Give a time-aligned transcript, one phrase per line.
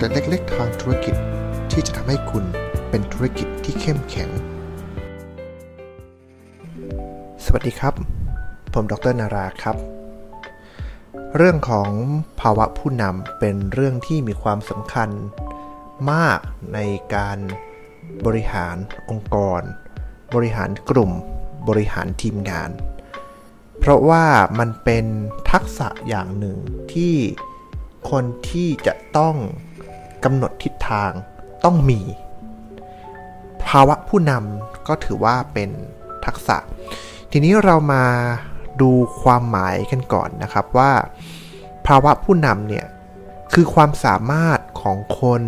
[0.00, 1.14] เล็กๆทางธุรกิจ
[1.72, 2.44] ที่จะทำให้คุณ
[2.90, 4.30] เป็นธุรกิจที่เข้มแข็ง
[7.44, 7.94] สวัสดีครับ
[8.72, 9.76] ผมดรนาราครับ
[11.36, 11.90] เรื่องของ
[12.40, 15.10] ภาวะผู้นำเป็นเรื่องที่มีความสำคัญ
[16.10, 16.38] มาก
[16.74, 16.78] ใน
[17.14, 17.38] การ
[18.26, 18.76] บริหาร
[19.10, 19.62] องค์กร
[20.34, 21.10] บริหารกลุ่ม
[21.68, 22.70] บริหารทีมงาน
[23.78, 24.24] เพราะว่า
[24.58, 25.06] มันเป็น
[25.50, 26.56] ทักษะอย่างหนึ่ง
[26.92, 27.14] ที่
[28.10, 29.36] คนที่จะต้อง
[30.24, 31.10] กำหนดทิศทาง
[31.64, 32.00] ต้องมี
[33.66, 35.70] ภาวะผู้นำก็ถือว่าเป็น
[36.24, 36.56] ทักษะ
[37.30, 38.04] ทีนี้เรามา
[38.80, 38.90] ดู
[39.22, 40.92] ความหมายกันก่อนนะครับว่า
[41.86, 42.86] ภาวะผู้นำเนี่ย
[43.52, 45.42] คือความสามารถของคน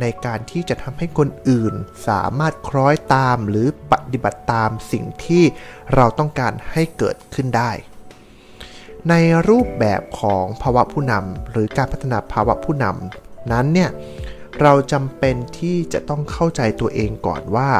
[0.00, 1.74] ในการที่จะทำให้คนอื่น
[2.08, 5.44] สามารถคล้อยตามหรือปฏิบัติตามสิ่งที่
[5.94, 7.70] เราต้องการให้เกิดขึ้นได้
[9.08, 9.14] ใน
[9.48, 13.90] รูปแบบของภาวะผู้นำหรือการพัฒนาภาวะผู้นำ นั้นเนี่ย
[14.60, 17.70] เราจำเป็นที่จะต้องเข้าใจตัวเองก่อนว่า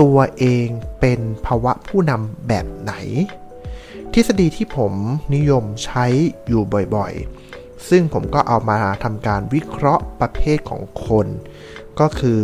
[0.00, 0.66] ตัวเอง
[1.00, 2.92] เป็นภาวะผู้นำแบบไหน
[4.12, 4.92] ทฤษฎีที่ผม
[5.34, 6.06] นิยมใช้
[6.46, 6.62] อยู่
[6.94, 11.26] บ่อยๆ ซึ่งผมก็เอามาทำการวิเคราะห์ประเภทของคน
[12.00, 12.40] ก็คือ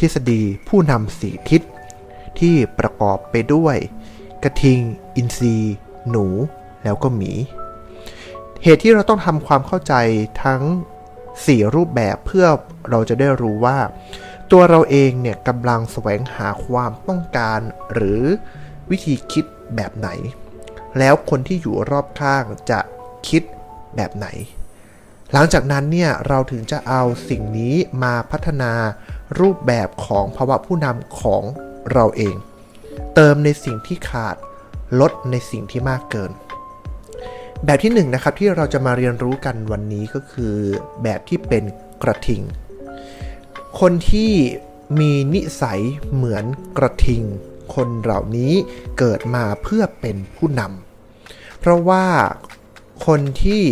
[0.00, 1.62] ทฤษฎีผู้นำสี่ทิศ
[2.38, 3.76] ที่ประกอบไปด้วย
[4.44, 4.80] กระทิง
[5.16, 5.56] อินทรี
[6.10, 6.26] หนู
[6.84, 7.32] แล้วก็หมี
[8.62, 9.94] เหตุที่เราต้องทำความเข้าใจ
[10.42, 10.62] ทั้ง
[11.36, 12.46] 4 รูปแบบเพื่อ
[12.90, 13.78] เราจะได้รู้ว่า
[14.52, 17.60] ตัวเราเองเนี่ยกำลังแสวงหาความต้องการ
[17.92, 18.22] หรือ
[18.90, 19.44] วิธีคิด
[19.76, 20.08] แบบไหน
[20.98, 22.80] แล้วคนที่อยู่รอบข้างจะ
[23.28, 23.42] คิด
[23.96, 24.26] แบบไหน
[25.32, 28.72] หลังจากนั้นเนี่ยเราถึงจะเอาสิ่งนี้มาพัฒนา
[29.40, 31.42] รูปแบบของภาวะผู้นำของ
[31.92, 32.36] เราเอง
[33.14, 34.36] เติมในสิ่งที่ขาด
[35.00, 36.30] ลดในสิ่งที่มากเกิน
[37.66, 40.54] แบบที่1นนะครับที่เราจะมาเรียนรู้กันวันนี้ก็คือ
[41.02, 41.64] แบบที่เป็น
[42.02, 42.42] กระทิง
[43.80, 44.32] คนที่
[45.00, 45.80] มีนิสัย
[46.14, 46.44] เหมือน
[46.78, 47.22] กระทิง
[47.74, 48.52] คนเหล่านี้
[48.98, 52.04] เกิดมาเพื่อเป็นผู้นำเพราะว่า
[53.06, 53.62] คนที่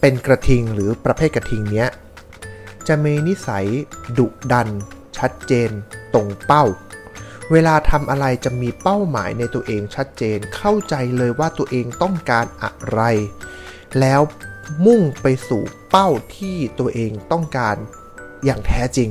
[0.00, 1.88] เป็นกระทิงหรือประเภทกระทิงเนี้ย
[2.88, 3.66] จะมีนิสัย
[4.18, 4.68] ดุดัน
[5.18, 5.70] ชัดเจน
[6.14, 6.64] ตรงเป้า
[7.52, 13.00] เวลาทำอะไรจะมีเป้าหมายในตัวเองชัดเจน เข้าใจเลยว่าตัวเองต้องการอะไร
[14.00, 14.20] แล้ว
[14.86, 17.76] มุ่งไปสู่เป้าที่ตัวเองต้องการ
[18.44, 19.10] อย่างแท้จริง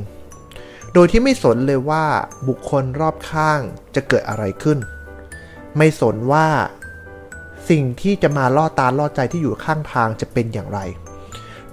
[0.93, 2.05] โดยที่ไม่สนเลยว่า
[2.47, 3.59] บุคคลรอบข้าง
[3.95, 4.77] จะเกิดอะไรขึ้น
[5.77, 6.47] ไม่สนว่า
[7.69, 10.79] สิ่งที่จะมาล่อตาล่อใจที่อยู่ข้างทางจะเป็นอย่างไร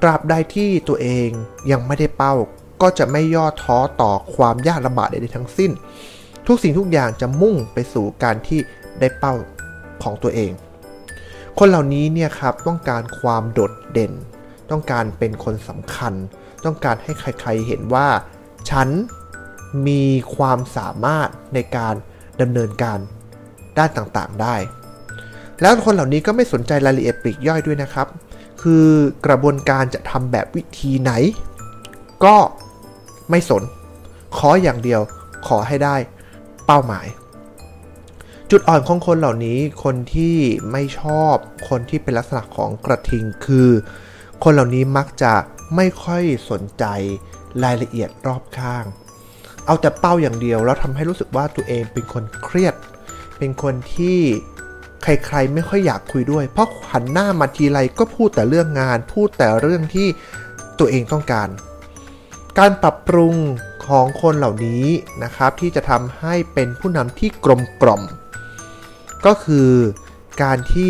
[0.02, 1.28] ตราบใดที่ตัวเอง
[1.70, 2.34] ยังไม่ได้เป้า
[2.82, 5.70] ก็จะไม่ย่อท้อต่อความยากลำบากใดๆทั้งสิ้น
[6.46, 8.60] ทุกสิ่งทุกอย่างจะมุ่งไปสู่การที่
[9.00, 9.34] ได้เป้า
[10.02, 10.52] ของตัวเอง
[11.58, 14.12] คนเหล่านี้เนี่ยครับต้องการความโดดเด่น
[14.70, 16.12] ต้องการเป็นคนสำคัญ
[16.64, 18.08] ต้องการให้ใครๆเห็นว่า
[18.70, 18.88] ฉัน
[19.86, 20.02] มี
[20.36, 21.94] ความสามารถในการ
[22.40, 22.98] ดำเนินการ
[23.78, 24.56] ด้านต่างๆได้
[25.60, 28.06] แล้วคนเหล่านี้ก็ไม่สนใจรายละเอียดปลีกย่อยด้วยนะครับ
[28.62, 28.88] คือ
[29.26, 31.12] กระบวนการจะทำแบบวิธีไหน
[32.24, 32.36] ก็
[33.30, 33.62] ไม่สน
[34.36, 35.00] ขออย่างเดียว
[35.46, 35.96] ขอให้ได้
[36.66, 37.06] เป้าหมาย
[38.50, 40.36] จุดอ่อนของคนเหล่านี้คนที่
[40.72, 41.34] ไม่ชอบ
[41.68, 43.70] คนที่เป็นลักษณะของกระทิงคือ
[44.42, 45.34] คนเหล่านี้มักจะ
[45.76, 46.84] ไม่ค่อยสนใจ
[47.64, 48.84] รายละเอียดรอบข้าง
[49.66, 52.74] เอาแต่เป้าอย่างเดียวแล้วทำให้รู้สึกว่าตัวเองเป็นคนเครียด
[53.38, 54.18] เป็นคนที่
[55.02, 60.08] ใครๆไม่ค่อยอยากคุยด้วย เพราะหันหน้ามาทีไรก็พูดแต่เรื่องงาน พูดแต่เรื่องที่
[60.78, 61.48] ตัวเองต้องการ
[62.58, 63.34] การปรับปรุง
[63.86, 64.86] ของคนเหล่านี้
[65.22, 68.02] นะครับ ที่จะทำให้เป็นผู้นำที่กลมกล่อม
[69.26, 69.70] ก็คือ
[70.42, 70.88] การที่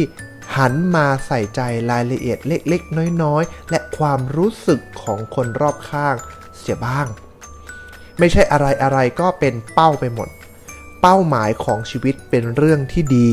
[0.57, 6.15] หันมาใส่ใจรายละเอียดเล็กๆ น้อยๆ และความรู้สึกของคนรอบข้าง
[6.57, 7.07] เสียบ้าง
[8.19, 10.28] ไม่ใช่อะไรอะไรก็เป็นเป้าไปหมด
[11.03, 13.33] เป้าหมายของชีวิตเป็นเรื่องที่ดี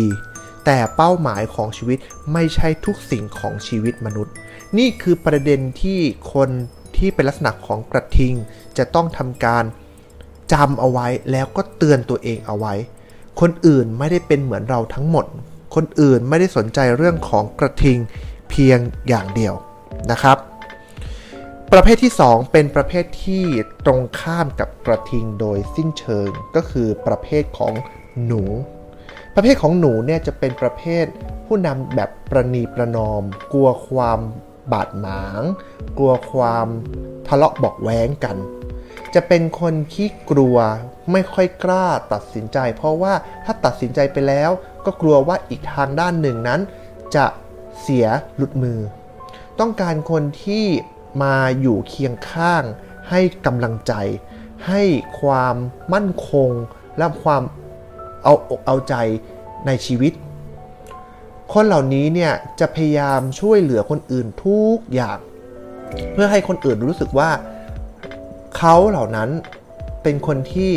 [0.66, 1.98] แต่เป้าหมายของชีวิต
[2.34, 4.34] ไม่ใช่ทุกสิ่งของชีวิตมนุษย์
[4.78, 6.00] นี่คือประเด็นที่
[6.34, 6.50] คน
[6.98, 8.34] ที่เป็นลักษณะของกระทิง
[8.78, 9.64] จะต้องทำการ
[10.54, 12.74] จำเอาไว้แล้วก็เตือนตัวเองเอาไว้
[13.40, 15.26] คนอื่นไม่ได้เป็นเหมือนเราทั้งหมด
[15.76, 17.98] คนอื่นไม่ได้สนใจเรื่องของกระทิง
[18.50, 19.54] เพียงอย่างเดียว
[20.12, 20.38] นะครับ
[21.72, 23.46] ประเภทที่ 2 เป็นประเภทที่
[23.86, 27.74] ตรงข้ามกับกระทิงโดยสิ้นเชิงก็คือประเภทของ
[28.26, 28.44] หนู
[29.36, 31.06] ประเภทของหนูเนี่ยจะเป็นประเภท
[31.46, 33.24] ผู้นำแบบประนีประนอม
[33.54, 34.20] กลัวความ
[34.72, 35.42] บาดหมาง
[35.98, 36.68] กลัวความ
[37.28, 38.38] ทะเลาะบอกแว้งกัน
[39.16, 40.58] จะเป็นคนขี้กลัว
[41.12, 43.14] ไม่ค่อยกล้าตัดสินใจ เพราะว่า
[43.46, 44.52] ถ้าตัดสินใจไปแล้ว
[44.86, 46.62] ก็กลัวว่าอีกทางด้านหนึ่งนั้น
[47.16, 47.26] จะ
[47.82, 48.80] เสียหลุดมือ
[49.60, 50.66] ต้องการคนที่
[51.24, 52.64] มาอยู่เคียงข้าง
[53.10, 53.94] ให้กำลังใจ
[54.68, 54.84] ให้
[55.22, 55.56] ความ
[55.94, 56.50] มั่นคง
[56.98, 57.44] และความ
[58.24, 58.96] เอาอกเอาใจ
[59.66, 60.14] ในชีวิต
[61.54, 65.20] คนเหล่านี้เนี่ยจะพยายามช่วยเหลือคนอื่นทุกอย่าง
[66.12, 67.32] เพื่อให้คนอื่นรู้สึกว่า
[68.58, 69.30] เขาเหล่านั้น
[70.04, 70.72] เป็นคนที่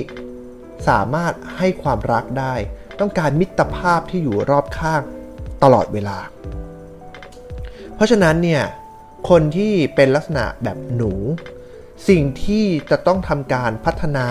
[0.88, 2.54] สามารถให้ความรักได้
[3.00, 5.02] ต้องการมิตรภาพที่อยู่รอบข้าง
[5.62, 6.18] ตลอดเวลา
[7.94, 8.62] เพราะฉะนั้นเนี่ย
[9.30, 11.12] คนที่เป็นลักษณะแบบหนู
[12.08, 14.28] สิ่งที่จะต้องทำการพัฒนา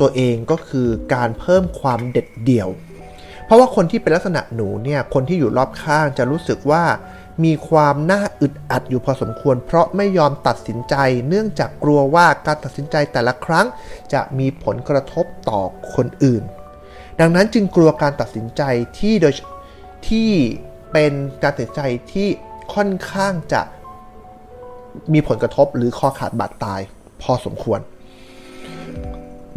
[0.00, 2.68] ตัวเองก็คือการเพิ่มความเด็ดเดี่ยว
[3.44, 6.84] เพราะว่าคนที่เป็นลักษณะหนูเนี่ยคนที่อยู่รอบข้างจะรู้สึกว่า
[7.44, 10.94] มีความน่าอึดอัดอยู่พอสมควร เพราะไม่ยอมตัดสินใจ
[11.28, 13.66] เนื่องจากกลัวว่าการตัดสินใจแต่ละครั้ง
[14.12, 15.60] จะมีผลกระทบต่อ
[15.94, 16.42] คนอื่น
[17.20, 18.62] ดังนั้นจึงกลัวการตัดสินใจ
[18.98, 19.32] ที่โดย
[20.08, 20.30] ที่
[20.92, 21.12] เป็น
[21.42, 21.82] การตัดสินใจ
[22.12, 22.28] ที่
[22.74, 23.62] ค่อนข้างจะ
[25.12, 26.80] มีผลกระทบหรือคอขาดบาดตาย
[27.22, 27.80] พอสมควร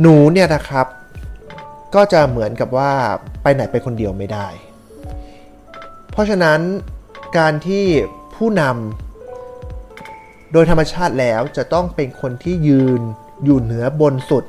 [0.01, 0.85] หนูเนี่ยนะครับ
[1.97, 2.91] ก็จะเหมือนกับว่า
[3.41, 4.47] ไปไหนไปคนเดียวไม่ได้
[6.11, 6.59] เพราะฉะนั้น
[7.37, 7.85] การที่
[8.35, 13.01] ผู้นำโดยธรรมชาติแล้วจะต้องเป็นคนที่ยืน
[13.43, 14.45] อยู่เหนือบนสุด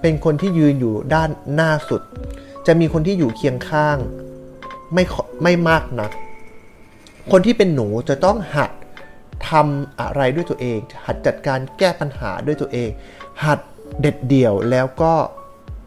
[0.00, 2.02] เป็นคนที่ยืนอยู่ด้านหน้าสุด
[2.66, 3.96] จะมีคนที่อยู่เคียงข้าง
[4.94, 5.04] ไม่
[5.42, 6.10] ไม่มากนะัก
[7.30, 8.70] คนที่เป็นหนูจะต้องหัด
[9.48, 12.90] ทำอะไรด้วยตัวเอง หัดจัดการแก้ปัญหาด้วยตัวเอง
[13.44, 13.58] หัด
[14.00, 15.14] เด็ดเดี่ยวแล้วก็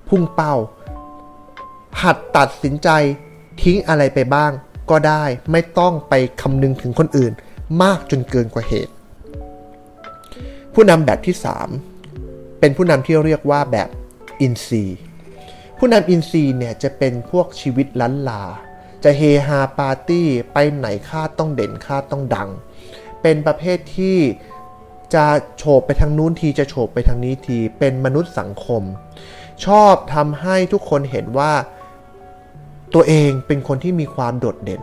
[0.09, 0.55] พุ่งเป้า
[2.03, 2.89] หัดตัดสินใจ
[3.61, 4.51] ทิ้งอะไรไปบ้าง
[4.89, 7.33] ก็ได้ไม่ต้องไปคำนึงถึงคนอื่น
[7.81, 8.93] มากจนเกินกว่าเหตุ
[10.73, 11.35] ผู้นำแบบที่
[11.97, 13.89] 3 เป็นผู้นำที่เรียกว่าแบบ
[14.41, 14.83] อินซี
[15.77, 18.43] ผู้นำอินซีเนี่ยจะเป็นพวกชีวิตล้านลา
[19.03, 22.49] จะเฮฮาปาร์ตี้ไปไหนค่าต้องเด่นค่าต้องดัง
[23.21, 24.17] เป็นประเภทที่
[25.13, 25.25] จะ
[25.57, 28.83] โฉบไปทางนู้นทีจะโฉบไปทางนี้ที เป็นมนุษย์สังคม
[29.65, 31.53] ชอบทำให้ทุกคนเห็นว่า
[32.93, 34.81] ตัวเองเป็นคนที่มีความโดดเด่น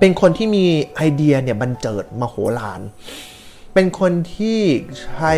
[0.00, 0.66] เป็นคนที่มี
[0.96, 2.80] ไอเดียเนี่ยบันเจิดมโหฬาร
[3.74, 4.60] เป็นคนที่
[5.00, 5.34] ใช้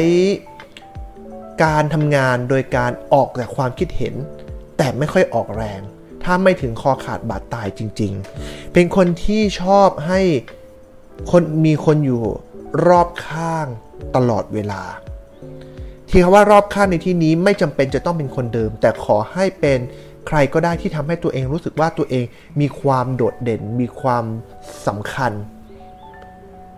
[1.64, 4.14] การทำงานโดยการออกแต่ความคิดเห็น
[4.76, 5.80] แต่ไม่ค่อยออกแรง
[6.24, 8.12] ถ้าไม่ถึงคอขาดบาดตายจริง
[8.42, 10.20] ๆ เป็นคนที่ชอบให้
[11.30, 12.22] คนมีคนอยู่
[12.86, 13.66] รอบข้าง
[14.16, 14.82] ตลอดเวลา
[16.08, 19.78] ที่คำว่ารอบข้างในที่นี้ไม่จำเป็นจะต้องเป็นคนเดิม แต่ขอให้เป็น
[20.26, 22.24] ใครก็ได้ที่ทำให้ตัวเองรู้สึกว่าตัวเอง
[22.60, 24.24] มีความโดดเด่น มีความ
[24.86, 25.32] สำคัญ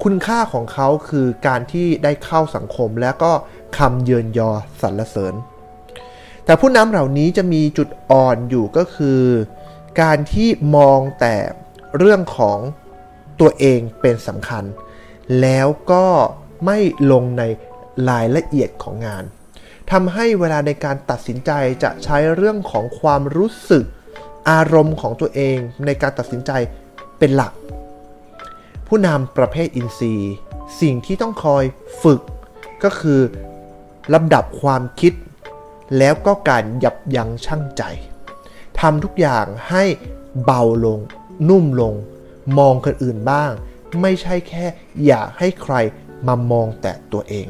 [0.05, 3.33] คุณค่าของเขาคือการที่ได้เข้าสังคมและก็
[3.79, 4.51] คำเยินยอ
[4.83, 5.35] สรรเสริญ
[6.45, 9.23] แต่ผู้นำเหล่านี้จะมีจุดอ่อนอยู่ก็คือ
[10.01, 11.35] การที่มองแต่
[11.99, 12.59] เรื่องของ
[13.41, 14.65] ตัวเองเป็นสำคัญ
[15.41, 16.07] แล้วก็
[16.65, 16.79] ไม่
[17.13, 17.43] ลงใน
[18.11, 19.25] รายละเอียดของงาน
[19.91, 21.51] ทำให้เวลาในการตัดสินใจ
[21.83, 23.85] จะใช้เรื่องของความรู้สึก
[24.51, 26.51] อารมณ์ของตัวเองในการตัดสินใจ
[27.19, 27.53] เป็นหลัก
[28.87, 30.33] ผู้นำประเภทอินทรีย์
[30.81, 31.65] สิ่งที่ต้องคอย
[32.03, 32.21] ฝึก
[32.83, 33.21] ก็คือ
[34.15, 35.13] ลำดับความคิด
[35.99, 37.83] แล้วก็การยับยั้งชั่งใจ
[38.81, 39.85] ทำทุกอย่างให้
[40.45, 40.99] เบาลง
[41.49, 41.95] นุ่มลง
[42.59, 43.51] มองคนอื่นบ้าง
[44.01, 44.67] ไม่ใช่แค่
[45.07, 45.75] อยากให้ใคร
[46.27, 47.47] มามองแต่ตัวเอง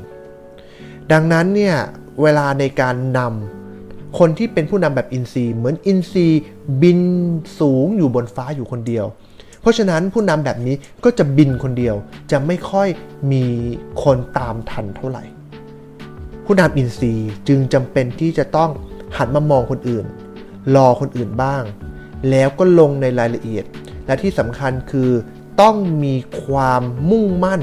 [1.12, 1.76] ดังนั้นเนี่ย
[2.23, 6.27] เวลาในการนำคนที่เป็นผู้นำแบบอินซีเหมือนอินซี
[6.82, 7.01] บิน
[7.61, 9.06] สูงอยู่บนฟ้าอยู่คนเดียว
[9.61, 11.94] เพราะฉะนั้นผู้นำแบบนี้ก็จะบินคนเดียว
[12.31, 12.89] จะไม่ค่อย
[13.32, 13.44] มี
[14.03, 15.25] คนตามทันเท่าไหร่
[16.44, 17.13] ผู้นำอินซี
[17.49, 18.70] จึงจำเป็นที่จะต้อง
[19.17, 20.05] หันมามองคนอื่น
[20.75, 21.63] รอคนอื่นบ้าง
[22.31, 23.65] แล้วก็ลงในรายละเอียด
[24.06, 25.11] และที่สำคัญคือ
[25.61, 27.61] ต้องมีความมุ่งมั่น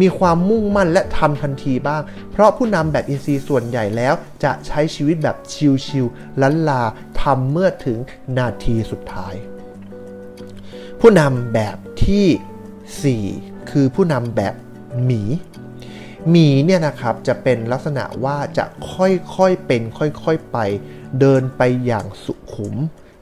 [0.00, 5.36] มีความมุ่งมั่นและทำทันทีบ้าง เพราะผู้นำแบบอินซีส่วนใหญ่แล้ว จะใช้ชีวิตแบบ
[5.86, 6.82] ชิลๆลันลา
[7.22, 7.98] ทำเมื่อถึง
[8.38, 9.34] นาทีสุดท้าย
[11.00, 14.54] ผู้นำแบบที่ 4 คือผู้นำแบบ
[15.04, 15.22] หมี
[16.30, 20.58] หมีเนี่ยนะครับจะเป็นลักษณะว่าจะค่อยๆเป็นค่อยๆไป
[21.20, 22.74] เดินไปอย่างสุขุม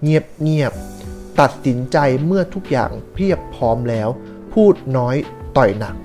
[0.02, 4.08] เงียบๆตัดสินใจเมื่อทุกอย่างเพียบพร้อมแล้ว
[4.52, 5.16] พูดน้อย
[5.56, 5.96] ต่อยหนัก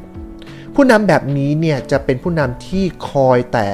[0.78, 3.68] ผู้นำแบบนี้เนี่ยจะเป็นผู้นำที่คอยแต่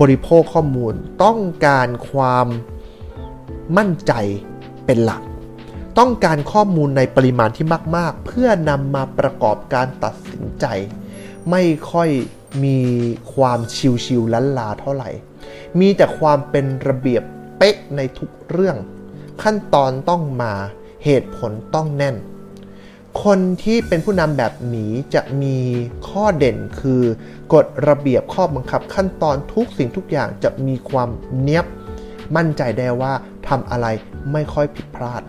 [0.00, 2.46] บริโภคข้อมูล ต้องการความ
[3.76, 4.12] มั่นใจ
[4.86, 5.22] เป็นหลัก
[5.98, 10.66] ต้องการข้อมูลในปริมาณที่มาก ๆ เพื่อนำมาประกอบการตัดสินใจ
[11.50, 12.08] ไม่ค่อย
[12.64, 12.78] มี
[13.34, 13.60] ความ
[14.04, 15.10] ชิวๆลันลาเท่าไหร่
[15.80, 17.22] มีแต่ความเป็นระเบียบ
[17.58, 18.76] เป๊ะในทุกเรื่อง
[19.42, 20.52] ขั้นตอนต้องมา
[21.04, 22.16] เหตุผลต้องแน่น
[23.22, 25.56] คนที่เป็นผู้นำแบบหมีจะมี
[26.08, 27.02] ข้อเด่นคือ
[27.54, 31.08] กฎระเบียบข้อบังคับขั้นตอนทุกสิ่งทุกอย่างจะมีความ
[31.40, 31.66] เนียบ
[32.36, 33.12] มั่นใจได้ว่า
[33.48, 33.86] ทำอะไร
[34.32, 35.22] ไม่ค่อยผิดพลาด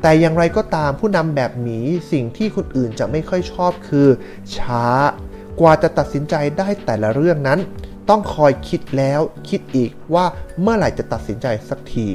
[0.00, 1.78] แต่อย่างไรก็ตามผู้นำแบบหมี
[2.12, 4.08] สิ่งที่คนอื่นจะไม่ค่อยชอบคือ
[4.56, 4.86] ช้า
[5.60, 7.58] กว่าจะตัดสินใจได้แต่ละเรื่องนั้น
[8.08, 10.24] ต้องคอยคิดแล้วคิดอีกว่า
[10.60, 12.08] เมื่อไหร่จะตัดสินใจสักที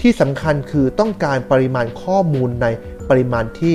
[0.00, 2.66] ที่สำคัญคือต้องการปริมาณข้อมูลใน
[3.08, 3.74] ปริมาณที่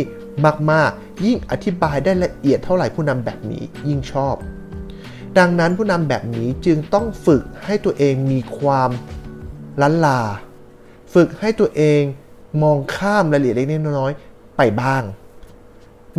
[0.72, 4.36] มากๆ ยิ่งอธิบายได้ละเอียดเท่าไหร่ผู้นำแบบนี้ยิ่งชอบ
[5.38, 8.90] ดังนั้นผู้นำแบบนี้จึงต้องฝึกให้ตัวเองมีความ
[9.82, 10.22] ล้นลา
[11.14, 12.02] ฝึกให้ตัวเอง
[12.62, 13.68] มองข้ามรายละเอียดเล็ก
[14.00, 14.12] น้อย
[14.58, 15.04] ไปบ้าง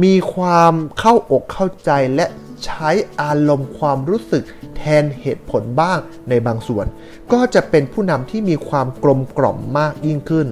[0.02, 2.26] มีความเข้าอกเข้าใจและ
[2.64, 2.90] ใช้
[3.20, 4.44] อารมณ์ความรู้สึก
[4.76, 5.98] แทนเหตุผลบ้าง
[6.28, 6.86] ในบางส่วน
[7.32, 10.46] ก็จะเป็นผู้นำที่มีความกลมกล่อมมากยิ่งขึ้น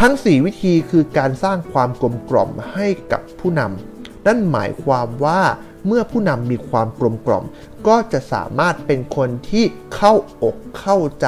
[0.00, 5.42] ทั้ง 4 วิธีคือการสร้างความกลมกล่อมให้กับผู้นำนั่นหมายความว่า
[5.86, 7.44] เมื่อผู้นำมีความกลมกล่อม
[7.86, 10.12] ก็จะสามารถเป็นคนที่เข้า
[10.42, 11.26] อกเข้าใจ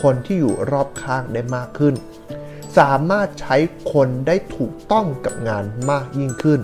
[0.00, 1.94] คนที่อยู่รอบข้างได้มากขึ้น
[2.78, 3.56] สามารถใช้
[3.92, 6.60] คนได้ถูกต้องกับงานมากยิ่งขึ้น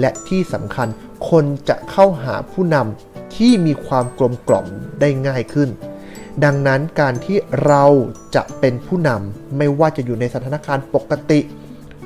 [0.00, 0.88] และที่สำคัญ
[1.30, 4.66] คนจะเข้าหาผู้นำที่มีความกลมกล่อม
[5.00, 5.68] ได้ง่ายขึ้น
[6.44, 7.84] ดังนั้นการที่เรา
[8.34, 11.40] จะเป็นผู้นำไม่ว่าจะอยู่ในสถานการณ์ปกติ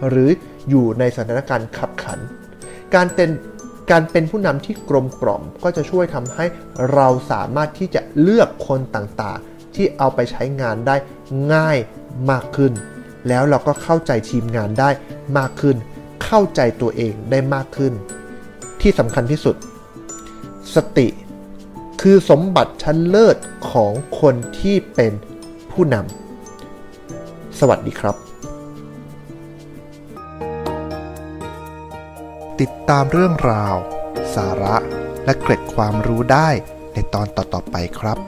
[0.09, 0.31] หรือ
[0.69, 2.19] อยู่ในสถานการณ์ขับขัน
[2.95, 3.31] การเป็น
[3.91, 6.45] การเป็นผู้นำที่กลมกล่อมก็จะช่วยทำให้
[6.95, 10.97] เราสามารถที่จะเลือกคนต่างๆ ที่เอาไปใช้งานได้
[11.55, 11.79] ง่าย
[12.31, 12.73] มากขึ้น
[13.29, 14.91] แล้วเราก็เข้าใจทีมงานได้
[15.39, 15.77] มากขึ้น
[16.25, 17.93] เข้าใจตัวเองได้มากขึ้น
[18.81, 19.57] ที่สำคัญที่สุด
[20.75, 21.07] สติ
[22.01, 23.37] คือสมบัติชั้นเลิศ
[23.71, 25.13] ของคนที่เป็น
[25.71, 28.17] ผู้นำ สวัสดีครับ
[32.61, 33.75] ติดตามเรื่องราว
[34.35, 34.77] สาระ
[35.25, 36.49] และเกร็ดความรู้ได้
[36.95, 38.19] ในตอนต่อๆไปครับ